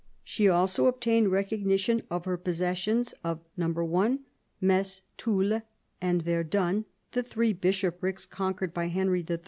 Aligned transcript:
She 0.23 0.49
also 0.49 0.87
obtained 0.87 1.31
recognition 1.31 2.01
of 2.09 2.25
her 2.25 2.35
possession 2.35 3.05
of 3.23 3.39
(1) 3.55 4.19
Metz, 4.59 5.03
Toul, 5.15 5.61
and 6.01 6.23
Verdun, 6.23 6.85
the 7.11 7.21
three 7.21 7.53
bishoprics 7.53 8.25
conquered 8.25 8.73
by 8.73 8.87
Henry 8.87 9.23
III. 9.29 9.37